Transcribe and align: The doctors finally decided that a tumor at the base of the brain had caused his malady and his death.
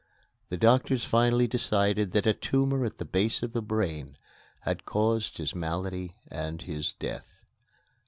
The 0.49 0.57
doctors 0.57 1.05
finally 1.05 1.45
decided 1.45 2.09
that 2.13 2.25
a 2.25 2.33
tumor 2.33 2.85
at 2.85 2.97
the 2.97 3.05
base 3.05 3.43
of 3.43 3.53
the 3.53 3.61
brain 3.61 4.17
had 4.61 4.83
caused 4.83 5.37
his 5.37 5.53
malady 5.53 6.15
and 6.27 6.59
his 6.59 6.91
death. 6.93 7.43